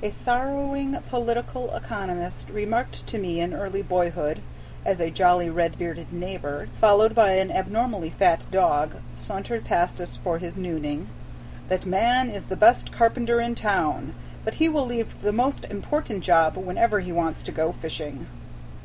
[0.00, 4.40] A sorrowing political economist remarked to me in early boyhood,
[4.84, 10.16] as a jolly red bearded neighbor, followed by an abnormally fat dog, sauntered past us
[10.16, 11.08] for his nooning:
[11.66, 14.14] "That man is the best carpenter in town,
[14.44, 18.28] but he will leave the most important job whenever he wants to go fishing."